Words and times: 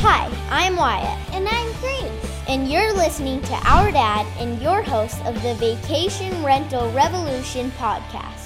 Hi, 0.00 0.30
I'm 0.48 0.76
Wyatt. 0.76 1.34
And 1.34 1.48
I'm 1.48 1.72
Grace. 1.80 2.40
And 2.46 2.70
you're 2.70 2.92
listening 2.94 3.42
to 3.42 3.54
Our 3.68 3.90
Dad 3.90 4.28
and 4.38 4.62
your 4.62 4.80
host 4.80 5.20
of 5.24 5.34
the 5.42 5.54
Vacation 5.56 6.44
Rental 6.44 6.88
Revolution 6.92 7.72
podcast. 7.72 8.37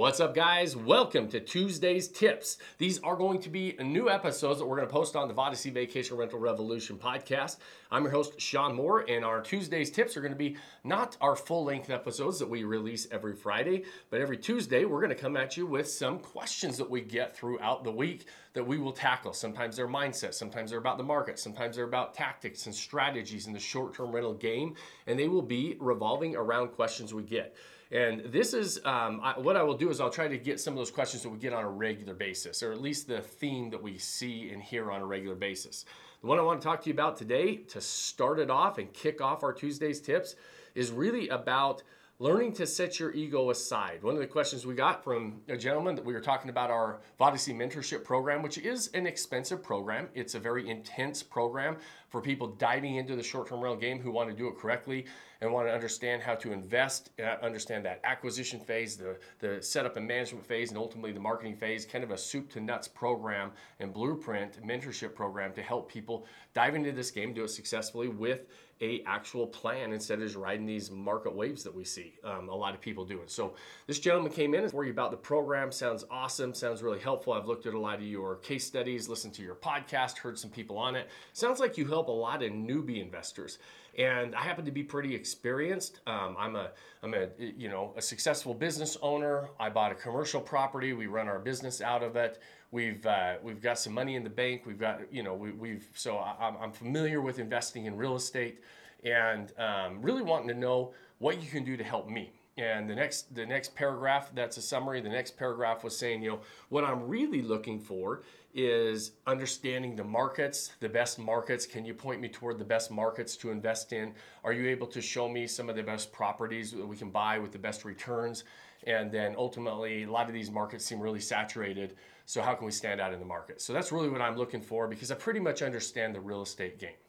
What's 0.00 0.18
up, 0.18 0.34
guys? 0.34 0.74
Welcome 0.74 1.28
to 1.28 1.40
Tuesday's 1.40 2.08
Tips. 2.08 2.56
These 2.78 3.00
are 3.00 3.16
going 3.16 3.38
to 3.40 3.50
be 3.50 3.76
new 3.78 4.08
episodes 4.08 4.58
that 4.58 4.64
we're 4.64 4.76
going 4.76 4.88
to 4.88 4.92
post 4.94 5.14
on 5.14 5.28
the 5.28 5.34
Vodacy 5.34 5.70
Vacation 5.70 6.16
Rental 6.16 6.38
Revolution 6.38 6.96
podcast. 6.96 7.58
I'm 7.90 8.04
your 8.04 8.10
host, 8.10 8.40
Sean 8.40 8.74
Moore, 8.74 9.04
and 9.10 9.26
our 9.26 9.42
Tuesday's 9.42 9.90
Tips 9.90 10.16
are 10.16 10.22
going 10.22 10.32
to 10.32 10.38
be 10.38 10.56
not 10.84 11.18
our 11.20 11.36
full 11.36 11.64
length 11.64 11.90
episodes 11.90 12.38
that 12.38 12.48
we 12.48 12.64
release 12.64 13.08
every 13.10 13.34
Friday, 13.34 13.84
but 14.08 14.22
every 14.22 14.38
Tuesday, 14.38 14.86
we're 14.86 15.02
going 15.02 15.14
to 15.14 15.22
come 15.22 15.36
at 15.36 15.58
you 15.58 15.66
with 15.66 15.86
some 15.86 16.18
questions 16.18 16.78
that 16.78 16.88
we 16.88 17.02
get 17.02 17.36
throughout 17.36 17.84
the 17.84 17.92
week 17.92 18.24
that 18.54 18.66
we 18.66 18.78
will 18.78 18.92
tackle. 18.92 19.34
Sometimes 19.34 19.76
they're 19.76 19.86
mindset, 19.86 20.32
sometimes 20.32 20.70
they're 20.70 20.78
about 20.78 20.96
the 20.96 21.04
market, 21.04 21.38
sometimes 21.38 21.76
they're 21.76 21.84
about 21.84 22.14
tactics 22.14 22.64
and 22.64 22.74
strategies 22.74 23.46
in 23.46 23.52
the 23.52 23.60
short 23.60 23.92
term 23.92 24.12
rental 24.12 24.32
game, 24.32 24.76
and 25.06 25.18
they 25.18 25.28
will 25.28 25.42
be 25.42 25.76
revolving 25.78 26.36
around 26.36 26.68
questions 26.68 27.12
we 27.12 27.22
get. 27.22 27.54
And 27.92 28.20
this 28.26 28.54
is 28.54 28.78
um, 28.84 29.20
I, 29.22 29.38
what 29.38 29.56
I 29.56 29.62
will 29.62 29.76
do 29.76 29.90
is 29.90 30.00
I'll 30.00 30.10
try 30.10 30.28
to 30.28 30.38
get 30.38 30.60
some 30.60 30.74
of 30.74 30.78
those 30.78 30.92
questions 30.92 31.24
that 31.24 31.28
we 31.28 31.38
get 31.38 31.52
on 31.52 31.64
a 31.64 31.68
regular 31.68 32.14
basis, 32.14 32.62
or 32.62 32.72
at 32.72 32.80
least 32.80 33.08
the 33.08 33.20
theme 33.20 33.70
that 33.70 33.82
we 33.82 33.98
see 33.98 34.50
and 34.50 34.62
hear 34.62 34.92
on 34.92 35.00
a 35.00 35.06
regular 35.06 35.34
basis. 35.34 35.84
The 36.20 36.28
one 36.28 36.38
I 36.38 36.42
want 36.42 36.60
to 36.60 36.64
talk 36.64 36.82
to 36.82 36.88
you 36.88 36.94
about 36.94 37.16
today 37.16 37.56
to 37.56 37.80
start 37.80 38.38
it 38.38 38.50
off 38.50 38.78
and 38.78 38.92
kick 38.92 39.20
off 39.20 39.42
our 39.42 39.52
Tuesday's 39.52 40.00
tips 40.00 40.36
is 40.74 40.92
really 40.92 41.28
about 41.30 41.82
learning 42.20 42.52
to 42.52 42.66
set 42.66 43.00
your 43.00 43.12
ego 43.12 43.48
aside. 43.48 44.02
One 44.02 44.14
of 44.14 44.20
the 44.20 44.26
questions 44.26 44.66
we 44.66 44.74
got 44.74 45.02
from 45.02 45.40
a 45.48 45.56
gentleman 45.56 45.94
that 45.94 46.04
we 46.04 46.12
were 46.12 46.20
talking 46.20 46.50
about 46.50 46.70
our 46.70 47.00
Vodacy 47.18 47.56
mentorship 47.56 48.04
program, 48.04 48.42
which 48.42 48.58
is 48.58 48.88
an 48.88 49.06
expensive 49.06 49.62
program. 49.62 50.06
It's 50.14 50.34
a 50.34 50.38
very 50.38 50.68
intense 50.68 51.22
program 51.22 51.78
for 52.10 52.20
people 52.20 52.48
diving 52.48 52.96
into 52.96 53.16
the 53.16 53.22
short-term 53.22 53.60
rental 53.60 53.80
game 53.80 53.98
who 53.98 54.10
want 54.10 54.28
to 54.28 54.36
do 54.36 54.46
it 54.48 54.58
correctly 54.58 55.06
and 55.40 55.52
want 55.52 55.66
to 55.68 55.72
understand 55.72 56.22
how 56.22 56.34
to 56.34 56.52
invest, 56.52 57.10
uh, 57.18 57.36
understand 57.42 57.84
that 57.84 58.00
acquisition 58.04 58.60
phase, 58.60 58.96
the, 58.96 59.16
the 59.38 59.62
setup 59.62 59.96
and 59.96 60.06
management 60.06 60.44
phase, 60.44 60.70
and 60.70 60.78
ultimately 60.78 61.12
the 61.12 61.20
marketing 61.20 61.56
phase, 61.56 61.86
kind 61.86 62.04
of 62.04 62.10
a 62.10 62.18
soup 62.18 62.50
to 62.50 62.60
nuts 62.60 62.88
program 62.88 63.50
and 63.78 63.92
blueprint 63.92 64.64
mentorship 64.66 65.14
program 65.14 65.52
to 65.52 65.62
help 65.62 65.90
people 65.90 66.26
dive 66.52 66.74
into 66.74 66.92
this 66.92 67.10
game, 67.10 67.32
do 67.32 67.44
it 67.44 67.48
successfully 67.48 68.08
with 68.08 68.46
a 68.82 69.02
actual 69.06 69.46
plan 69.46 69.92
instead 69.92 70.18
of 70.18 70.24
just 70.24 70.36
riding 70.36 70.64
these 70.64 70.90
market 70.90 71.34
waves 71.34 71.62
that 71.62 71.74
we 71.74 71.84
see 71.84 72.14
um, 72.24 72.48
a 72.48 72.54
lot 72.54 72.74
of 72.74 72.80
people 72.80 73.04
doing. 73.04 73.26
So 73.26 73.54
this 73.86 73.98
gentleman 73.98 74.32
came 74.32 74.54
in 74.54 74.64
and 74.64 74.72
you 74.72 74.90
about 74.90 75.10
the 75.10 75.18
program. 75.18 75.70
Sounds 75.70 76.04
awesome. 76.10 76.54
Sounds 76.54 76.82
really 76.82 76.98
helpful. 76.98 77.34
I've 77.34 77.46
looked 77.46 77.66
at 77.66 77.74
a 77.74 77.78
lot 77.78 77.96
of 77.96 78.04
your 78.04 78.36
case 78.36 78.66
studies, 78.66 79.08
listened 79.08 79.34
to 79.34 79.42
your 79.42 79.54
podcast, 79.54 80.18
heard 80.18 80.38
some 80.38 80.50
people 80.50 80.78
on 80.78 80.96
it. 80.96 81.08
Sounds 81.34 81.60
like 81.60 81.76
you 81.76 81.86
help 81.86 82.08
a 82.08 82.12
lot 82.12 82.42
of 82.42 82.52
newbie 82.52 83.02
investors. 83.02 83.58
And 83.98 84.34
I 84.34 84.42
happen 84.42 84.64
to 84.64 84.70
be 84.70 84.82
pretty 84.82 85.14
experienced. 85.14 86.00
Um, 86.06 86.36
I'm 86.38 86.56
a 86.56 86.70
I'm 87.02 87.14
a 87.14 87.28
you 87.38 87.68
know 87.68 87.92
a 87.96 88.02
successful 88.02 88.54
business 88.54 88.96
owner. 89.02 89.48
I 89.58 89.68
bought 89.68 89.92
a 89.92 89.94
commercial 89.94 90.40
property. 90.40 90.92
We 90.92 91.06
run 91.06 91.28
our 91.28 91.38
business 91.38 91.80
out 91.80 92.02
of 92.02 92.16
it. 92.16 92.40
We've 92.70 93.04
uh, 93.04 93.34
we've 93.42 93.60
got 93.60 93.78
some 93.78 93.92
money 93.92 94.16
in 94.16 94.24
the 94.24 94.30
bank. 94.30 94.62
We've 94.64 94.78
got 94.78 95.12
you 95.12 95.22
know 95.22 95.34
we, 95.34 95.70
have 95.70 95.84
so 95.94 96.18
I'm, 96.18 96.56
I'm 96.60 96.72
familiar 96.72 97.20
with 97.20 97.38
investing 97.38 97.86
in 97.86 97.96
real 97.96 98.16
estate 98.16 98.60
and 99.04 99.52
um, 99.58 100.02
really 100.02 100.22
wanting 100.22 100.48
to 100.48 100.54
know 100.54 100.92
what 101.18 101.42
you 101.42 101.48
can 101.48 101.64
do 101.64 101.76
to 101.76 101.84
help 101.84 102.08
me. 102.08 102.32
And 102.60 102.90
the 102.90 102.94
next 102.94 103.34
the 103.34 103.46
next 103.46 103.74
paragraph 103.74 104.30
that's 104.34 104.58
a 104.58 104.62
summary. 104.62 105.00
The 105.00 105.08
next 105.08 105.38
paragraph 105.38 105.82
was 105.82 105.96
saying 105.96 106.22
you 106.22 106.30
know 106.30 106.40
what 106.68 106.84
I'm 106.84 107.08
really 107.08 107.40
looking 107.40 107.80
for 107.80 108.22
is 108.52 109.12
understanding 109.26 109.96
the 109.96 110.04
markets, 110.04 110.72
the 110.80 110.88
best 110.88 111.18
markets. 111.18 111.64
Can 111.64 111.86
you 111.86 111.94
point 111.94 112.20
me 112.20 112.28
toward 112.28 112.58
the 112.58 112.64
best 112.64 112.90
markets 112.90 113.34
to 113.36 113.50
invest 113.50 113.94
in? 113.94 114.12
Are 114.44 114.52
you 114.52 114.68
able 114.68 114.86
to 114.88 115.00
show 115.00 115.26
me 115.26 115.46
some 115.46 115.70
of 115.70 115.76
the 115.76 115.82
best 115.82 116.12
properties 116.12 116.72
that 116.72 116.86
we 116.86 116.96
can 116.98 117.10
buy 117.10 117.38
with 117.38 117.50
the 117.50 117.58
best 117.58 117.86
returns? 117.86 118.44
And 118.86 119.10
then 119.10 119.34
ultimately, 119.38 120.02
a 120.02 120.10
lot 120.10 120.26
of 120.26 120.34
these 120.34 120.50
markets 120.50 120.84
seem 120.84 121.00
really 121.00 121.20
saturated. 121.20 121.96
So, 122.26 122.42
how 122.42 122.54
can 122.54 122.66
we 122.66 122.72
stand 122.72 123.00
out 123.00 123.14
in 123.14 123.20
the 123.20 123.26
market? 123.26 123.62
So, 123.62 123.72
that's 123.72 123.90
really 123.90 124.10
what 124.10 124.20
I'm 124.20 124.36
looking 124.36 124.60
for 124.60 124.86
because 124.86 125.10
I 125.10 125.14
pretty 125.14 125.40
much 125.40 125.62
understand 125.62 126.14
the 126.14 126.20
real 126.20 126.42
estate 126.42 126.78
game. 126.78 127.00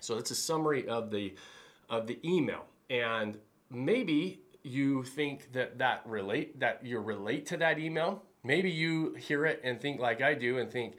So, 0.00 0.14
that's 0.14 0.30
a 0.30 0.36
summary 0.36 0.86
of 0.86 1.10
the, 1.10 1.34
of 1.90 2.06
the 2.06 2.20
email. 2.24 2.66
And 2.90 3.38
maybe 3.70 4.40
you 4.68 5.02
think 5.02 5.52
that 5.52 5.78
that 5.78 6.02
relate 6.04 6.60
that 6.60 6.84
you 6.84 6.98
relate 7.00 7.46
to 7.46 7.56
that 7.56 7.78
email 7.78 8.22
Maybe 8.44 8.70
you 8.70 9.14
hear 9.14 9.44
it 9.46 9.60
and 9.64 9.80
think 9.80 10.00
like 10.00 10.22
I 10.22 10.34
do 10.34 10.58
and 10.58 10.70
think, 10.70 10.94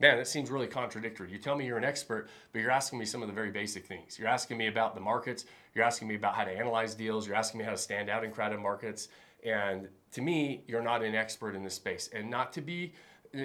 man, 0.00 0.16
that 0.16 0.26
seems 0.26 0.50
really 0.50 0.66
contradictory. 0.66 1.30
You 1.30 1.38
tell 1.38 1.56
me 1.56 1.66
you're 1.66 1.78
an 1.78 1.84
expert, 1.84 2.28
but 2.52 2.60
you're 2.60 2.70
asking 2.70 2.98
me 2.98 3.04
some 3.04 3.22
of 3.22 3.28
the 3.28 3.34
very 3.34 3.50
basic 3.50 3.86
things. 3.86 4.18
You're 4.18 4.28
asking 4.28 4.56
me 4.56 4.68
about 4.68 4.94
the 4.94 5.00
markets, 5.00 5.44
you're 5.74 5.84
asking 5.84 6.08
me 6.08 6.14
about 6.14 6.34
how 6.34 6.44
to 6.44 6.50
analyze 6.50 6.94
deals, 6.94 7.26
you're 7.26 7.36
asking 7.36 7.58
me 7.58 7.64
how 7.64 7.72
to 7.72 7.78
stand 7.78 8.08
out 8.08 8.24
in 8.24 8.30
crowded 8.30 8.60
markets. 8.60 9.08
And 9.44 9.88
to 10.12 10.22
me, 10.22 10.64
you're 10.66 10.82
not 10.82 11.02
an 11.02 11.14
expert 11.14 11.54
in 11.54 11.62
this 11.62 11.74
space. 11.74 12.08
And 12.12 12.30
not 12.30 12.52
to 12.54 12.60
be 12.62 12.94
uh, 13.32 13.42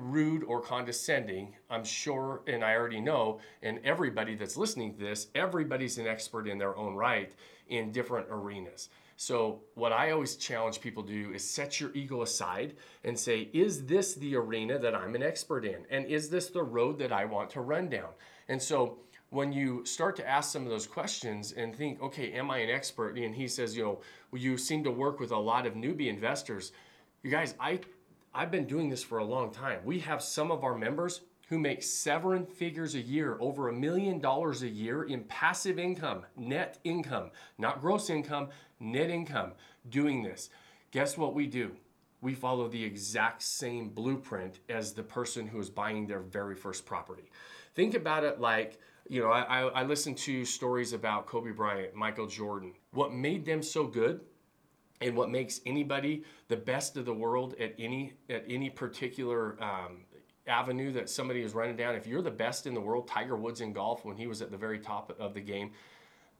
rude 0.00 0.44
or 0.44 0.60
condescending, 0.60 1.54
I'm 1.68 1.84
sure, 1.84 2.42
and 2.46 2.64
I 2.64 2.74
already 2.74 3.00
know, 3.00 3.40
and 3.62 3.78
everybody 3.84 4.34
that's 4.34 4.56
listening 4.56 4.94
to 4.94 5.00
this, 5.00 5.28
everybody's 5.34 5.98
an 5.98 6.06
expert 6.06 6.48
in 6.48 6.58
their 6.58 6.76
own 6.76 6.94
right 6.94 7.32
in 7.68 7.92
different 7.92 8.26
arenas. 8.30 8.88
So, 9.16 9.60
what 9.74 9.92
I 9.92 10.12
always 10.12 10.36
challenge 10.36 10.80
people 10.80 11.02
to 11.02 11.12
do 11.12 11.32
is 11.32 11.44
set 11.44 11.78
your 11.78 11.92
ego 11.94 12.22
aside 12.22 12.74
and 13.04 13.18
say, 13.18 13.50
is 13.52 13.84
this 13.84 14.14
the 14.14 14.34
arena 14.34 14.78
that 14.78 14.94
I'm 14.94 15.14
an 15.14 15.22
expert 15.22 15.66
in? 15.66 15.84
And 15.90 16.06
is 16.06 16.30
this 16.30 16.48
the 16.48 16.62
road 16.62 16.98
that 17.00 17.12
I 17.12 17.26
want 17.26 17.50
to 17.50 17.60
run 17.60 17.90
down? 17.90 18.08
And 18.48 18.60
so, 18.60 18.98
when 19.30 19.52
you 19.52 19.84
start 19.84 20.16
to 20.16 20.28
ask 20.28 20.50
some 20.50 20.64
of 20.64 20.70
those 20.70 20.86
questions 20.86 21.52
and 21.52 21.74
think, 21.74 22.02
okay, 22.02 22.32
am 22.32 22.50
I 22.50 22.58
an 22.58 22.70
expert? 22.70 23.16
And 23.16 23.34
he 23.34 23.46
says, 23.46 23.76
you 23.76 23.84
know, 23.84 24.00
you 24.32 24.58
seem 24.58 24.82
to 24.84 24.90
work 24.90 25.20
with 25.20 25.30
a 25.30 25.38
lot 25.38 25.66
of 25.66 25.74
newbie 25.74 26.08
investors. 26.08 26.72
You 27.22 27.30
guys, 27.30 27.54
I, 27.60 27.80
I've 28.32 28.50
been 28.50 28.66
doing 28.66 28.88
this 28.88 29.02
for 29.02 29.18
a 29.18 29.24
long 29.24 29.50
time. 29.50 29.80
We 29.84 29.98
have 30.00 30.22
some 30.22 30.50
of 30.52 30.62
our 30.62 30.76
members 30.76 31.22
who 31.48 31.58
make 31.58 31.82
seven 31.82 32.46
figures 32.46 32.94
a 32.94 33.00
year, 33.00 33.36
over 33.40 33.68
a 33.68 33.72
million 33.72 34.20
dollars 34.20 34.62
a 34.62 34.68
year 34.68 35.02
in 35.02 35.24
passive 35.24 35.80
income, 35.80 36.24
net 36.36 36.78
income, 36.84 37.30
not 37.58 37.80
gross 37.80 38.08
income, 38.08 38.48
net 38.78 39.10
income, 39.10 39.52
doing 39.88 40.22
this. 40.22 40.48
Guess 40.92 41.18
what 41.18 41.34
we 41.34 41.48
do? 41.48 41.72
We 42.20 42.34
follow 42.34 42.68
the 42.68 42.84
exact 42.84 43.42
same 43.42 43.88
blueprint 43.88 44.60
as 44.68 44.92
the 44.92 45.02
person 45.02 45.48
who 45.48 45.58
is 45.58 45.70
buying 45.70 46.06
their 46.06 46.20
very 46.20 46.54
first 46.54 46.86
property. 46.86 47.30
Think 47.74 47.94
about 47.94 48.22
it 48.22 48.40
like, 48.40 48.78
you 49.08 49.20
know, 49.20 49.30
I, 49.30 49.62
I 49.62 49.82
listen 49.82 50.14
to 50.14 50.44
stories 50.44 50.92
about 50.92 51.26
Kobe 51.26 51.50
Bryant, 51.50 51.94
Michael 51.94 52.28
Jordan. 52.28 52.74
What 52.92 53.12
made 53.12 53.44
them 53.44 53.62
so 53.62 53.86
good 53.86 54.20
and 55.00 55.16
what 55.16 55.30
makes 55.30 55.60
anybody 55.66 56.24
the 56.48 56.56
best 56.56 56.96
of 56.96 57.04
the 57.04 57.14
world 57.14 57.54
at 57.58 57.74
any 57.78 58.12
at 58.28 58.44
any 58.48 58.68
particular 58.68 59.56
um, 59.62 59.98
avenue 60.46 60.92
that 60.92 61.08
somebody 61.08 61.40
is 61.42 61.54
running 61.54 61.76
down, 61.76 61.94
if 61.94 62.06
you're 62.06 62.22
the 62.22 62.30
best 62.30 62.66
in 62.66 62.74
the 62.74 62.80
world, 62.80 63.06
Tiger 63.08 63.36
Woods 63.36 63.60
in 63.60 63.72
golf 63.72 64.04
when 64.04 64.16
he 64.16 64.26
was 64.26 64.42
at 64.42 64.50
the 64.50 64.56
very 64.56 64.78
top 64.78 65.14
of 65.18 65.34
the 65.34 65.40
game, 65.40 65.70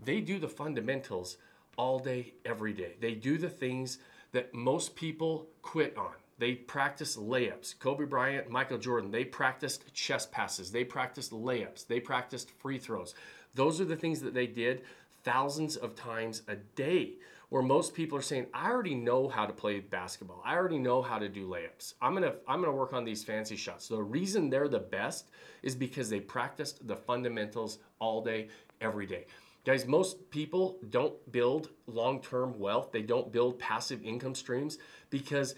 they 0.04 0.20
do 0.20 0.38
the 0.38 0.48
fundamentals 0.48 1.36
all 1.76 1.98
day, 1.98 2.34
every 2.44 2.72
day. 2.72 2.96
They 3.00 3.14
do 3.14 3.38
the 3.38 3.48
things 3.48 3.98
that 4.32 4.52
most 4.52 4.94
people 4.94 5.46
quit 5.62 5.96
on. 5.96 6.12
They 6.38 6.54
practice 6.54 7.16
layups. 7.16 7.78
Kobe 7.78 8.04
Bryant, 8.04 8.50
Michael 8.50 8.78
Jordan, 8.78 9.10
they 9.10 9.24
practiced 9.24 9.92
chest 9.92 10.32
passes. 10.32 10.72
They 10.72 10.84
practiced 10.84 11.32
layups. 11.32 11.86
They 11.86 12.00
practiced 12.00 12.50
free 12.50 12.78
throws. 12.78 13.14
Those 13.54 13.80
are 13.80 13.84
the 13.84 13.96
things 13.96 14.20
that 14.20 14.34
they 14.34 14.46
did 14.46 14.82
thousands 15.22 15.76
of 15.76 15.94
times 15.94 16.42
a 16.48 16.56
day 16.56 17.14
where 17.50 17.62
most 17.62 17.94
people 17.94 18.16
are 18.16 18.22
saying, 18.22 18.46
I 18.54 18.70
already 18.70 18.94
know 18.94 19.28
how 19.28 19.44
to 19.44 19.52
play 19.52 19.80
basketball. 19.80 20.40
I 20.44 20.56
already 20.56 20.78
know 20.78 21.02
how 21.02 21.18
to 21.18 21.28
do 21.28 21.48
layups. 21.48 21.94
I'm 22.00 22.14
gonna 22.14 22.34
I'm 22.48 22.60
gonna 22.60 22.72
work 22.72 22.92
on 22.94 23.04
these 23.04 23.22
fancy 23.22 23.56
shots. 23.56 23.84
So 23.84 23.96
the 23.96 24.02
reason 24.02 24.48
they're 24.48 24.68
the 24.68 24.78
best 24.78 25.30
is 25.62 25.74
because 25.74 26.08
they 26.08 26.20
practiced 26.20 26.86
the 26.86 26.96
fundamentals 26.96 27.78
all 27.98 28.22
day, 28.22 28.48
every 28.80 29.06
day. 29.06 29.26
Guys, 29.66 29.86
most 29.86 30.30
people 30.30 30.78
don't 30.88 31.14
build 31.32 31.68
long-term 31.86 32.58
wealth. 32.58 32.92
They 32.92 33.02
don't 33.02 33.30
build 33.30 33.58
passive 33.58 34.02
income 34.02 34.34
streams 34.34 34.78
because 35.10 35.54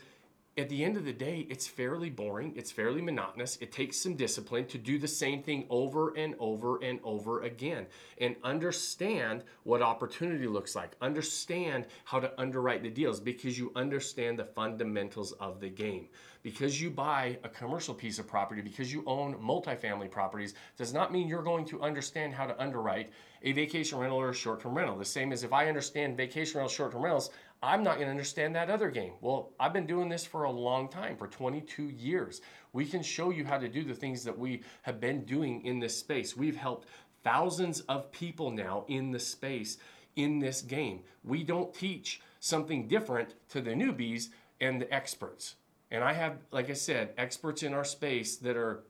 at 0.59 0.69
the 0.69 0.85
end 0.85 0.99
of 0.99 1.07
the 1.07 1.13
day, 1.15 1.47
it's 1.49 1.67
fairly 1.67 2.11
boring, 2.11 2.53
it's 2.57 2.71
fairly 2.71 3.01
monotonous. 3.01 3.57
It 3.63 3.73
takes 3.73 3.97
some 3.97 4.17
discipline 4.17 4.67
to 4.67 4.77
do 4.79 4.99
the 4.99 5.09
same 5.09 5.43
thing 5.43 5.65
over 5.71 6.15
and 6.15 6.35
over 6.39 6.77
and 6.83 7.01
over 7.05 7.43
again 7.43 7.87
and 8.19 8.37
understand 8.45 9.45
what 9.65 9.81
opportunity 9.81 10.47
looks 10.47 10.77
like. 10.77 10.93
Understand 11.01 11.87
how 12.05 12.21
to 12.21 12.39
underwrite 12.39 12.83
the 12.83 12.91
deals 12.91 13.19
because 13.19 13.59
you 13.59 13.73
understand 13.77 14.39
the 14.39 14.45
fundamentals 14.45 15.33
of 15.33 15.59
the 15.59 15.71
game. 15.71 16.09
because 16.43 16.81
you 16.81 16.91
buy 16.91 17.39
a 17.45 17.49
commercial 17.49 17.95
piece 17.95 18.19
of 18.19 18.27
property, 18.27 18.61
because 18.61 18.93
you 18.93 19.03
own 19.07 19.35
multifamily 19.35 20.11
properties, 20.11 20.55
does 20.77 20.93
not 20.93 21.13
mean 21.13 21.29
you're 21.29 21.43
going 21.43 21.65
to 21.65 21.81
understand 21.81 22.35
how 22.35 22.47
to 22.47 22.61
underwrite 22.61 23.11
a 23.43 23.53
vacation 23.53 23.99
rental 23.99 24.19
or 24.19 24.31
a 24.31 24.35
short 24.35 24.61
term 24.61 24.77
rental. 24.77 24.97
The 24.97 25.05
same 25.05 25.33
as 25.33 25.45
if 25.45 25.53
I 25.53 25.69
understand 25.69 26.17
vacation 26.17 26.59
rentals, 26.59 26.73
short 26.73 26.93
term 26.93 27.03
rentals, 27.03 27.31
I'm 27.63 27.85
not 27.85 27.95
going 27.95 28.07
to 28.07 28.11
understand 28.11 28.57
that 28.57 28.71
other 28.71 28.91
game. 28.91 29.13
Well, 29.21 29.53
I've 29.61 29.73
been 29.73 29.87
doing 29.87 30.09
this 30.09 30.27
for 30.27 30.45
a 30.45 30.51
long 30.51 30.89
time, 30.89 31.17
for 31.17 31.29
22 31.29 31.85
years. 31.85 32.41
We 32.73 32.85
can 32.85 33.03
show 33.03 33.31
you 33.31 33.45
how 33.45 33.59
to 33.59 33.69
do 33.69 33.85
the 33.85 33.95
things 33.95 34.25
that 34.25 34.37
we 34.37 34.63
have 34.83 35.01
been 35.01 35.25
doing 35.25 35.65
in 35.65 35.79
this 35.79 35.97
space. 35.97 36.37
We've 36.37 36.57
helped 36.57 36.89
thousands 37.23 37.81
of 37.83 38.11
people 38.11 38.51
now 38.51 38.85
in 38.89 39.13
the 39.13 39.21
space 39.21 39.79
in 40.17 40.41
this 40.41 40.61
game. 40.61 41.01
We 41.23 41.45
don't 41.45 41.73
teach 41.73 42.21
something 42.41 42.89
different 42.89 43.35
to 43.51 43.61
the 43.61 43.71
newbies 43.71 44.31
and 44.61 44.81
the 44.81 44.93
experts. 44.93 45.55
And 45.93 46.03
I 46.03 46.15
have, 46.15 46.39
like 46.51 46.69
I 46.69 46.75
said, 46.75 47.11
experts 47.17 47.63
in 47.63 47.75
our 47.75 47.85
space 47.85 48.37
that 48.39 48.57
are 48.57 48.83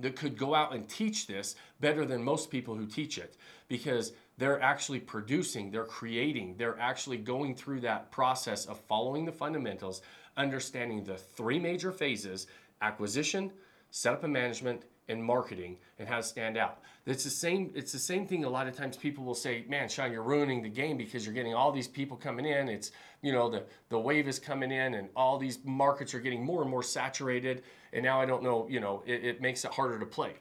that 0.00 0.14
could 0.14 0.38
go 0.38 0.54
out 0.54 0.72
and 0.72 0.88
teach 0.88 1.26
this 1.26 1.56
better 1.80 2.04
than 2.04 2.22
most 2.22 2.50
people 2.50 2.76
who 2.76 2.86
teach 2.86 3.18
it 3.18 3.36
because 3.66 4.12
they're 4.38 4.60
actually 4.62 5.00
producing, 5.00 5.70
they're 5.70 5.84
creating, 5.84 6.54
they're 6.56 6.78
actually 6.78 7.18
going 7.18 7.54
through 7.54 7.80
that 7.80 8.10
process 8.10 8.66
of 8.66 8.78
following 8.80 9.24
the 9.24 9.32
fundamentals, 9.32 10.00
understanding 10.36 11.04
the 11.04 11.16
three 11.16 11.58
major 11.58 11.92
phases 11.92 12.46
acquisition, 12.80 13.50
setup 13.90 14.22
and 14.22 14.32
management, 14.32 14.84
and 15.08 15.22
marketing 15.24 15.76
and 15.98 16.08
how 16.08 16.16
to 16.16 16.22
stand 16.22 16.56
out. 16.56 16.80
It's 17.06 17.24
the 17.24 17.30
same. 17.30 17.70
It's 17.74 17.92
the 17.92 17.98
same 17.98 18.26
thing. 18.26 18.44
A 18.44 18.48
lot 18.48 18.68
of 18.68 18.76
times 18.76 18.96
people 18.96 19.24
will 19.24 19.34
say, 19.34 19.64
"Man, 19.66 19.88
Sean, 19.88 20.12
you're 20.12 20.22
ruining 20.22 20.62
the 20.62 20.68
game 20.68 20.98
because 20.98 21.24
you're 21.24 21.34
getting 21.34 21.54
all 21.54 21.72
these 21.72 21.88
people 21.88 22.16
coming 22.16 22.44
in. 22.44 22.68
It's 22.68 22.90
you 23.22 23.32
know 23.32 23.48
the 23.48 23.64
the 23.88 23.98
wave 23.98 24.28
is 24.28 24.38
coming 24.38 24.70
in, 24.70 24.94
and 24.94 25.08
all 25.16 25.38
these 25.38 25.58
markets 25.64 26.14
are 26.14 26.20
getting 26.20 26.44
more 26.44 26.60
and 26.60 26.70
more 26.70 26.82
saturated. 26.82 27.62
And 27.94 28.04
now 28.04 28.20
I 28.20 28.26
don't 28.26 28.42
know. 28.42 28.66
You 28.68 28.80
know, 28.80 29.02
it, 29.06 29.24
it 29.24 29.40
makes 29.40 29.64
it 29.64 29.72
harder 29.72 29.98
to 29.98 30.06
play. 30.06 30.34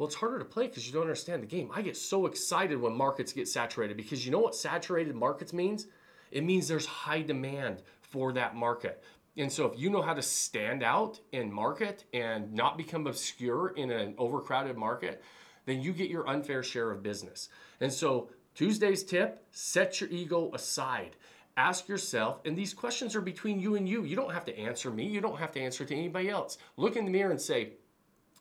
Well, 0.00 0.06
it's 0.06 0.16
harder 0.16 0.38
to 0.38 0.46
play 0.46 0.66
because 0.66 0.86
you 0.86 0.94
don't 0.94 1.02
understand 1.02 1.42
the 1.42 1.46
game. 1.46 1.70
I 1.74 1.82
get 1.82 1.94
so 1.94 2.24
excited 2.24 2.80
when 2.80 2.96
markets 2.96 3.34
get 3.34 3.46
saturated 3.48 3.98
because 3.98 4.24
you 4.24 4.32
know 4.32 4.38
what 4.38 4.54
saturated 4.54 5.14
markets 5.14 5.52
means? 5.52 5.88
It 6.30 6.42
means 6.42 6.66
there's 6.66 6.86
high 6.86 7.20
demand 7.20 7.82
for 8.00 8.32
that 8.32 8.56
market. 8.56 9.04
And 9.36 9.52
so 9.52 9.66
if 9.66 9.78
you 9.78 9.90
know 9.90 10.00
how 10.00 10.14
to 10.14 10.22
stand 10.22 10.82
out 10.82 11.20
in 11.32 11.52
market 11.52 12.04
and 12.14 12.50
not 12.54 12.78
become 12.78 13.06
obscure 13.06 13.74
in 13.76 13.90
an 13.90 14.14
overcrowded 14.16 14.78
market, 14.78 15.22
then 15.66 15.82
you 15.82 15.92
get 15.92 16.08
your 16.08 16.26
unfair 16.26 16.62
share 16.62 16.90
of 16.90 17.02
business. 17.02 17.50
And 17.82 17.92
so 17.92 18.30
Tuesday's 18.54 19.04
tip, 19.04 19.44
set 19.50 20.00
your 20.00 20.08
ego 20.08 20.50
aside. 20.54 21.16
Ask 21.58 21.88
yourself, 21.88 22.40
and 22.46 22.56
these 22.56 22.72
questions 22.72 23.14
are 23.14 23.20
between 23.20 23.60
you 23.60 23.74
and 23.74 23.86
you. 23.86 24.04
You 24.04 24.16
don't 24.16 24.32
have 24.32 24.46
to 24.46 24.58
answer 24.58 24.90
me. 24.90 25.06
You 25.06 25.20
don't 25.20 25.38
have 25.38 25.52
to 25.52 25.60
answer 25.60 25.84
to 25.84 25.94
anybody 25.94 26.30
else. 26.30 26.56
Look 26.78 26.96
in 26.96 27.04
the 27.04 27.10
mirror 27.10 27.32
and 27.32 27.40
say, 27.40 27.74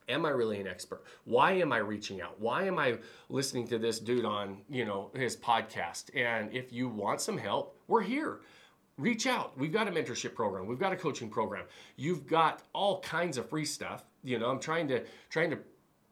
am 0.09 0.25
I 0.25 0.29
really 0.29 0.59
an 0.59 0.67
expert? 0.67 1.03
Why 1.23 1.53
am 1.53 1.71
I 1.71 1.77
reaching 1.77 2.21
out? 2.21 2.39
Why 2.39 2.63
am 2.63 2.77
I 2.79 2.97
listening 3.29 3.67
to 3.69 3.77
this 3.77 3.99
dude 3.99 4.25
on, 4.25 4.57
you 4.69 4.85
know, 4.85 5.11
his 5.13 5.37
podcast? 5.37 6.09
And 6.15 6.53
if 6.53 6.73
you 6.73 6.89
want 6.89 7.21
some 7.21 7.37
help, 7.37 7.77
we're 7.87 8.01
here 8.01 8.41
reach 8.99 9.25
out. 9.25 9.57
We've 9.57 9.71
got 9.71 9.87
a 9.87 9.91
mentorship 9.91 10.35
program. 10.35 10.67
We've 10.67 10.79
got 10.79 10.93
a 10.93 10.95
coaching 10.95 11.29
program. 11.29 11.63
You've 11.95 12.27
got 12.27 12.63
all 12.73 12.99
kinds 12.99 13.37
of 13.37 13.49
free 13.49 13.65
stuff. 13.65 14.03
You 14.23 14.37
know, 14.37 14.49
I'm 14.49 14.59
trying 14.59 14.87
to 14.89 15.03
trying 15.29 15.49
to 15.51 15.59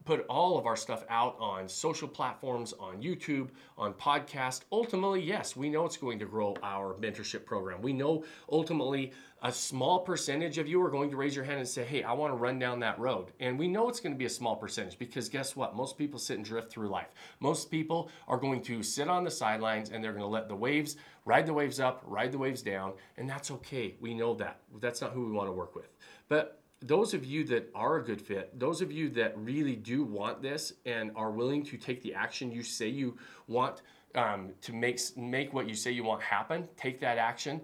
put 0.08 0.24
all 0.26 0.56
of 0.56 0.64
our 0.64 0.74
stuff 0.74 1.04
out 1.10 1.36
on 1.38 1.68
social 1.68 2.08
platforms, 2.08 2.72
on 2.80 3.02
YouTube, 3.02 3.48
on 3.76 3.92
podcast. 3.92 4.62
Ultimately, 4.72 5.20
yes, 5.20 5.54
we 5.54 5.68
know 5.68 5.84
it's 5.84 5.98
going 5.98 6.18
to 6.18 6.24
grow 6.24 6.56
our 6.62 6.94
mentorship 6.94 7.44
program. 7.44 7.82
We 7.82 7.92
know 7.92 8.24
ultimately 8.50 9.12
a 9.42 9.52
small 9.52 9.98
percentage 9.98 10.56
of 10.56 10.66
you 10.66 10.82
are 10.82 10.88
going 10.88 11.10
to 11.10 11.16
raise 11.18 11.36
your 11.36 11.44
hand 11.44 11.58
and 11.58 11.68
say, 11.68 11.84
Hey, 11.84 12.04
I 12.04 12.14
want 12.14 12.32
to 12.32 12.38
run 12.38 12.58
down 12.58 12.80
that 12.80 12.98
road. 12.98 13.32
And 13.38 13.58
we 13.58 13.68
know 13.68 13.90
it's 13.90 14.00
going 14.00 14.14
to 14.14 14.18
be 14.18 14.24
a 14.24 14.30
small 14.30 14.56
percentage 14.56 14.98
because 14.98 15.28
guess 15.28 15.54
what? 15.54 15.76
Most 15.76 15.98
people 15.98 16.18
sit 16.18 16.38
and 16.38 16.44
drift 16.44 16.70
through 16.70 16.88
life. 16.88 17.08
Most 17.40 17.70
people 17.70 18.10
are 18.28 18.38
going 18.38 18.62
to 18.62 18.82
sit 18.82 19.08
on 19.08 19.24
the 19.24 19.30
sidelines 19.30 19.90
and 19.90 20.02
they're 20.02 20.12
going 20.12 20.22
to 20.22 20.26
let 20.26 20.48
the 20.48 20.56
waves 20.56 20.96
ride 21.26 21.44
the 21.44 21.52
waves 21.52 21.80
up, 21.80 22.02
ride 22.06 22.32
the 22.32 22.38
waves 22.38 22.62
down, 22.62 22.94
and 23.18 23.28
that's 23.28 23.50
okay. 23.50 23.94
We 24.00 24.14
know 24.14 24.34
that. 24.36 24.60
That's 24.80 25.02
not 25.02 25.12
who 25.12 25.26
we 25.26 25.32
want 25.32 25.48
to 25.48 25.52
work 25.52 25.76
with. 25.76 25.90
But 26.30 26.62
those 26.80 27.12
of 27.12 27.24
you 27.24 27.44
that 27.44 27.70
are 27.74 27.96
a 27.96 28.04
good 28.04 28.20
fit, 28.20 28.58
those 28.58 28.80
of 28.80 28.92
you 28.92 29.08
that 29.10 29.36
really 29.36 29.74
do 29.74 30.04
want 30.04 30.42
this 30.42 30.74
and 30.86 31.10
are 31.16 31.30
willing 31.30 31.64
to 31.64 31.76
take 31.76 32.02
the 32.02 32.14
action 32.14 32.52
you 32.52 32.62
say 32.62 32.88
you 32.88 33.16
want 33.48 33.82
um, 34.14 34.52
to 34.62 34.72
make 34.72 35.00
make 35.16 35.52
what 35.52 35.68
you 35.68 35.74
say 35.74 35.90
you 35.90 36.04
want 36.04 36.22
happen, 36.22 36.68
take 36.76 37.00
that 37.00 37.18
action. 37.18 37.60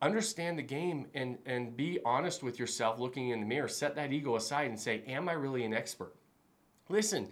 Understand 0.00 0.56
the 0.56 0.62
game 0.62 1.06
and 1.14 1.38
and 1.46 1.76
be 1.76 1.98
honest 2.04 2.42
with 2.42 2.58
yourself, 2.58 3.00
looking 3.00 3.30
in 3.30 3.40
the 3.40 3.46
mirror. 3.46 3.66
Set 3.66 3.96
that 3.96 4.12
ego 4.12 4.36
aside 4.36 4.68
and 4.70 4.78
say, 4.78 5.02
"Am 5.08 5.28
I 5.28 5.32
really 5.32 5.64
an 5.64 5.74
expert?" 5.74 6.14
Listen, 6.88 7.28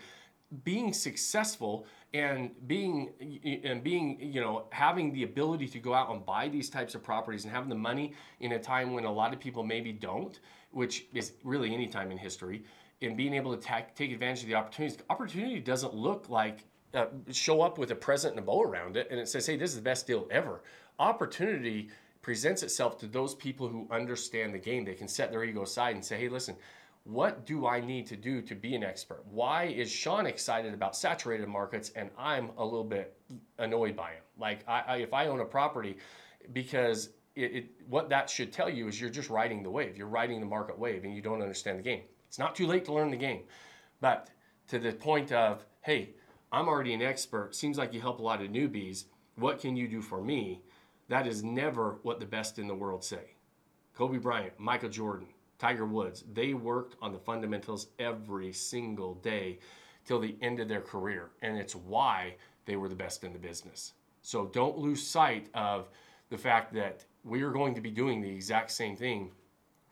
being 0.65 0.93
successful 0.93 1.87
and 2.15 2.51
being 2.69 3.11
and 3.65 3.83
being 3.83 4.19
you 4.21 4.41
know 4.41 4.67
having 4.71 5.13
the 5.13 5.25
ability 5.25 5.67
to 5.67 5.79
go 5.79 5.93
out 5.93 6.11
and 6.11 6.25
buy 6.25 6.49
these 6.49 6.71
types 6.71 6.95
of 6.95 7.03
properties 7.03 7.45
and 7.45 7.53
having 7.53 7.69
the 7.69 7.75
money 7.75 8.15
in 8.41 8.53
a 8.53 8.59
time 8.59 8.93
when 8.93 9.05
a 9.05 9.13
lot 9.13 9.33
of 9.33 9.41
people 9.41 9.65
maybe 9.65 9.93
don't 9.93 10.39
which 10.71 11.07
is 11.15 11.33
really 11.43 11.75
any 11.75 11.89
time 11.89 12.11
in 12.13 12.19
history 12.19 12.65
and 13.03 13.17
being 13.17 13.35
able 13.35 13.55
to 13.57 13.61
ta- 13.61 13.87
take 13.95 14.13
advantage 14.13 14.43
of 14.43 14.49
the 14.49 14.55
opportunities. 14.55 14.99
Opportunity 15.11 15.61
doesn't 15.61 15.95
look 15.95 16.29
like 16.29 16.65
uh, 16.95 17.07
show 17.31 17.61
up 17.61 17.77
with 17.77 17.91
a 17.91 17.95
present 17.95 18.33
and 18.33 18.39
a 18.39 18.43
bow 18.43 18.63
around 18.63 18.97
it 18.97 19.09
and 19.11 19.19
it 19.19 19.29
says 19.29 19.47
hey 19.47 19.57
this 19.57 19.71
is 19.71 19.77
the 19.77 19.83
best 19.83 20.07
deal 20.07 20.29
ever. 20.31 20.63
Opportunity 20.99 21.91
presents 22.23 22.63
itself 22.63 22.99
to 22.99 23.07
those 23.07 23.35
people 23.35 23.69
who 23.69 23.87
understand 23.91 24.55
the 24.55 24.59
game. 24.59 24.85
They 24.85 24.95
can 24.95 25.09
set 25.09 25.31
their 25.31 25.45
ego 25.45 25.63
aside 25.63 25.97
and 25.97 26.05
say 26.05 26.19
hey 26.19 26.29
listen 26.29 26.57
what 27.07 27.47
do 27.47 27.67
I 27.67 27.81
need 27.81 28.07
to 28.09 28.17
do 28.17 28.43
to 28.43 28.55
be 28.55 28.75
an 28.75 28.83
expert? 28.83 29.25
Why 29.31 29.65
is 29.65 29.91
Sean 29.91 30.27
excited 30.27 30.75
about 30.75 30.97
saturated 30.97 31.47
markets 31.47 31.93
and 31.95 32.11
I'm 32.19 32.51
a 32.59 32.65
little 32.65 32.85
bit 32.85 33.17
annoyed 33.59 33.95
by 33.95 34.11
him? 34.11 34.23
Like, 34.39 34.65
I, 34.67 34.81
I, 34.81 34.97
if 34.97 35.15
I 35.15 35.29
own 35.29 35.41
a 35.41 35.45
property, 35.45 35.99
because 36.53 37.11
it, 37.37 37.55
it, 37.55 37.71
what 37.89 38.09
that 38.09 38.29
should 38.29 38.53
tell 38.53 38.69
you 38.69 38.89
is 38.89 39.01
you're 39.01 39.09
just 39.09 39.31
riding 39.31 39.63
the 39.63 39.71
wave, 39.71 39.97
you're 39.97 40.09
riding 40.09 40.41
the 40.41 40.47
market 40.47 40.77
wave, 40.77 41.05
and 41.05 41.15
you 41.15 41.23
don't 41.23 41.41
understand 41.41 41.79
the 41.79 41.83
game. 41.83 42.03
It's 42.27 42.41
not 42.41 42.57
too 42.57 42.67
late 42.67 42.85
to 42.87 42.93
learn 42.93 43.11
the 43.11 43.17
game, 43.17 43.43
but 44.01 44.31
to 44.69 44.81
the 44.81 44.93
point 44.93 45.31
of, 45.31 45.65
hey, 45.83 46.11
I'm 46.51 46.67
already 46.69 46.93
an 46.93 47.03
expert. 47.03 47.55
Seems 47.55 47.79
like 47.79 47.95
you 47.95 48.01
help 48.01 48.19
a 48.19 48.23
lot 48.23 48.43
of 48.43 48.49
newbies. 48.49 49.05
What 49.37 49.61
can 49.61 49.77
you 49.77 49.87
do 49.87 50.03
for 50.03 50.21
me? 50.21 50.63
That 51.09 51.27
is 51.27 51.45
never 51.45 51.99
what 52.03 52.19
the 52.19 52.27
best 52.27 52.59
in 52.59 52.67
the 52.67 52.75
world 52.75 53.05
say. 53.05 53.37
Kobe 53.95 54.19
Bryant, 54.19 54.59
Michael 54.59 54.89
Jordan, 54.89 55.29
Tiger 55.59 55.87
Woods, 55.87 56.25
they 56.33 56.55
worked 56.55 56.97
on 57.01 57.13
the 57.13 57.19
fundamentals 57.19 57.89
every 57.99 58.53
single 58.53 59.15
day 59.15 59.59
till 60.05 60.21
the 60.21 60.37
end 60.41 60.61
of 60.61 60.69
their 60.69 60.81
career. 60.81 61.31
And 61.43 61.57
it's 61.57 61.75
why 61.75 62.37
they 62.67 62.77
were 62.77 62.89
the 62.89 62.95
best 62.95 63.25
in 63.25 63.33
the 63.33 63.39
business. 63.39 63.93
So 64.23 64.47
don't 64.47 64.79
lose 64.79 65.07
sight 65.07 65.49
of 65.55 65.89
the 66.31 66.39
fact 66.39 66.75
that 66.75 67.05
we 67.25 67.43
are 67.43 67.51
going 67.51 67.75
to 67.75 67.81
be 67.81 67.91
doing 67.91 68.21
the 68.21 68.31
exact 68.31 68.71
same 68.71 68.97
thing, 68.97 69.31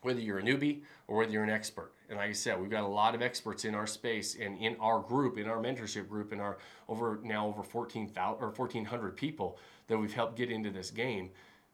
whether 0.02 0.20
you're 0.20 0.38
a 0.38 0.42
newbie 0.42 0.82
or 1.06 1.18
whether 1.18 1.32
you're 1.32 1.44
an 1.44 1.50
expert. 1.50 1.92
And 2.08 2.18
like 2.18 2.30
I 2.30 2.32
said, 2.32 2.60
we've 2.60 2.70
got 2.70 2.84
a 2.84 2.88
lot 2.88 3.14
of 3.14 3.22
experts 3.22 3.64
in 3.64 3.74
our 3.74 3.86
space 3.86 4.36
and 4.40 4.58
in 4.58 4.76
our 4.78 5.00
group, 5.00 5.38
in 5.38 5.48
our 5.48 5.58
mentorship 5.58 6.08
group, 6.08 6.32
in 6.32 6.40
our 6.40 6.58
over 6.88 7.18
now 7.22 7.46
over 7.46 7.62
14,000 7.62 8.42
or 8.42 8.50
1,400 8.50 9.16
people 9.16 9.58
that 9.86 9.96
we've 9.96 10.12
helped 10.12 10.36
get 10.36 10.50
into 10.50 10.70
this 10.70 10.90
game. 10.90 11.30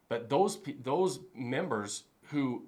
But 0.08 0.28
those 0.28 0.58
those 0.82 1.20
members 1.34 2.04
who 2.24 2.64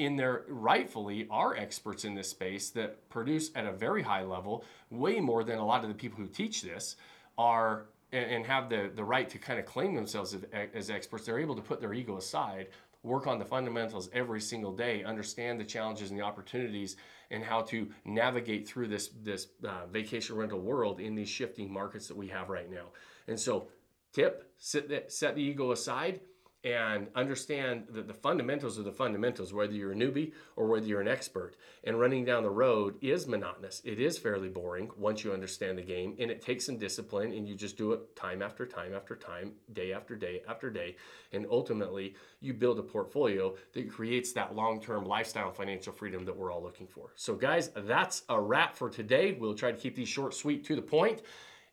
in 0.00 0.16
their 0.16 0.44
rightfully 0.48 1.26
are 1.30 1.54
experts 1.54 2.04
in 2.04 2.14
this 2.14 2.30
space 2.30 2.70
that 2.70 3.08
produce 3.10 3.50
at 3.54 3.66
a 3.66 3.72
very 3.72 4.02
high 4.02 4.22
level, 4.22 4.64
way 4.88 5.20
more 5.20 5.44
than 5.44 5.58
a 5.58 5.64
lot 5.64 5.82
of 5.82 5.88
the 5.88 5.94
people 5.94 6.18
who 6.18 6.26
teach 6.26 6.62
this 6.62 6.96
are 7.36 7.86
and 8.12 8.44
have 8.44 8.68
the, 8.68 8.90
the 8.96 9.04
right 9.04 9.28
to 9.28 9.38
kind 9.38 9.60
of 9.60 9.66
claim 9.66 9.94
themselves 9.94 10.34
as, 10.34 10.68
as 10.74 10.90
experts. 10.90 11.26
They're 11.26 11.38
able 11.38 11.54
to 11.54 11.62
put 11.62 11.80
their 11.80 11.92
ego 11.92 12.16
aside, 12.16 12.68
work 13.04 13.26
on 13.26 13.38
the 13.38 13.44
fundamentals 13.44 14.08
every 14.12 14.40
single 14.40 14.72
day, 14.72 15.04
understand 15.04 15.60
the 15.60 15.64
challenges 15.64 16.10
and 16.10 16.18
the 16.18 16.24
opportunities, 16.24 16.96
and 17.30 17.44
how 17.44 17.60
to 17.62 17.88
navigate 18.04 18.66
through 18.66 18.88
this 18.88 19.10
this 19.22 19.48
uh, 19.64 19.86
vacation 19.86 20.34
rental 20.34 20.58
world 20.58 20.98
in 20.98 21.14
these 21.14 21.28
shifting 21.28 21.72
markets 21.72 22.08
that 22.08 22.16
we 22.16 22.26
have 22.26 22.48
right 22.48 22.70
now. 22.70 22.86
And 23.28 23.38
so, 23.38 23.68
tip: 24.12 24.50
set 24.56 24.88
the, 24.88 25.04
set 25.06 25.36
the 25.36 25.42
ego 25.42 25.70
aside 25.70 26.20
and 26.62 27.08
understand 27.14 27.84
that 27.90 28.06
the 28.06 28.12
fundamentals 28.12 28.78
are 28.78 28.82
the 28.82 28.92
fundamentals, 28.92 29.52
whether 29.52 29.72
you're 29.72 29.92
a 29.92 29.96
newbie 29.96 30.32
or 30.56 30.66
whether 30.66 30.86
you're 30.86 31.00
an 31.00 31.08
expert. 31.08 31.56
And 31.84 31.98
running 31.98 32.24
down 32.24 32.42
the 32.42 32.50
road 32.50 32.96
is 33.00 33.26
monotonous. 33.26 33.80
It 33.82 33.98
is 33.98 34.18
fairly 34.18 34.50
boring 34.50 34.90
once 34.98 35.24
you 35.24 35.32
understand 35.32 35.78
the 35.78 35.82
game, 35.82 36.16
and 36.18 36.30
it 36.30 36.42
takes 36.42 36.66
some 36.66 36.76
discipline, 36.76 37.32
and 37.32 37.48
you 37.48 37.54
just 37.54 37.78
do 37.78 37.92
it 37.92 38.14
time 38.14 38.42
after 38.42 38.66
time 38.66 38.94
after 38.94 39.16
time, 39.16 39.52
day 39.72 39.92
after 39.92 40.16
day 40.16 40.42
after 40.46 40.68
day. 40.70 40.96
And 41.32 41.46
ultimately, 41.50 42.14
you 42.40 42.52
build 42.52 42.78
a 42.78 42.82
portfolio 42.82 43.54
that 43.72 43.90
creates 43.90 44.32
that 44.34 44.54
long 44.54 44.82
term 44.82 45.04
lifestyle 45.04 45.52
financial 45.52 45.94
freedom 45.94 46.26
that 46.26 46.36
we're 46.36 46.52
all 46.52 46.62
looking 46.62 46.86
for. 46.86 47.12
So, 47.16 47.34
guys, 47.34 47.70
that's 47.74 48.22
a 48.28 48.38
wrap 48.38 48.76
for 48.76 48.90
today. 48.90 49.32
We'll 49.32 49.54
try 49.54 49.72
to 49.72 49.78
keep 49.78 49.96
these 49.96 50.08
short, 50.10 50.34
sweet, 50.34 50.64
to 50.66 50.76
the 50.76 50.82
point. 50.82 51.22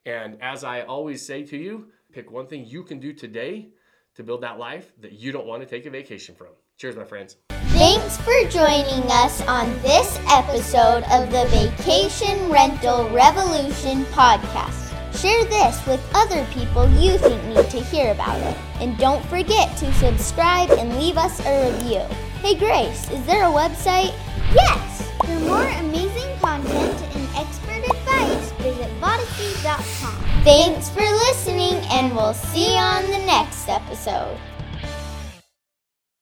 And 0.05 0.41
as 0.41 0.63
I 0.63 0.83
always 0.83 1.25
say 1.25 1.43
to 1.43 1.57
you, 1.57 1.89
pick 2.13 2.31
one 2.31 2.47
thing 2.47 2.65
you 2.65 2.83
can 2.83 3.01
do 3.01 3.11
today 3.11 3.71
to 4.17 4.23
build 4.23 4.41
that 4.41 4.59
life 4.59 4.91
that 5.01 5.13
you 5.13 5.31
don't 5.31 5.45
want 5.45 5.61
to 5.61 5.67
take 5.67 5.85
a 5.85 5.89
vacation 5.89 6.35
from. 6.35 6.47
Cheers, 6.77 6.95
my 6.95 7.05
friends. 7.05 7.37
Thanks 7.49 8.17
for 8.17 8.33
joining 8.49 9.03
us 9.11 9.41
on 9.47 9.71
this 9.83 10.19
episode 10.31 11.03
of 11.11 11.31
the 11.31 11.45
Vacation 11.49 12.51
Rental 12.51 13.07
Revolution 13.09 14.03
podcast. 14.05 14.83
Share 15.15 15.45
this 15.45 15.85
with 15.85 16.01
other 16.15 16.45
people 16.51 16.89
you 16.93 17.17
think 17.19 17.43
need 17.45 17.69
to 17.69 17.79
hear 17.79 18.11
about 18.11 18.39
it. 18.41 18.57
And 18.81 18.97
don't 18.97 19.23
forget 19.25 19.77
to 19.77 19.93
subscribe 19.93 20.71
and 20.71 20.97
leave 20.97 21.17
us 21.17 21.39
a 21.45 21.71
review. 21.71 22.01
Hey 22.41 22.55
Grace, 22.55 23.09
is 23.11 23.23
there 23.27 23.43
a 23.43 23.51
website? 23.51 24.13
Yes! 24.53 25.11
For 25.21 25.39
more 25.41 25.67
amazing 25.79 26.37
content 26.39 27.01
and 27.15 27.29
expert 27.35 27.83
advice, 27.87 28.51
visit 28.53 28.89
Vodacy.com. 28.99 30.26
Thanks 30.47 30.87
for 30.89 31.01
listening, 31.01 31.75
and 31.91 32.15
we'll 32.15 32.33
see 32.33 32.71
you 32.71 32.79
on 32.79 33.03
the 33.11 33.17
next 33.25 33.67
episode. 33.67 34.37